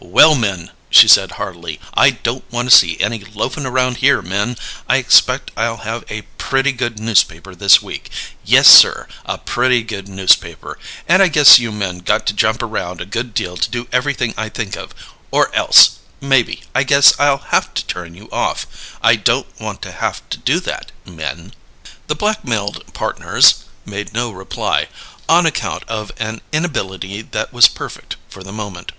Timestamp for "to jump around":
12.26-13.00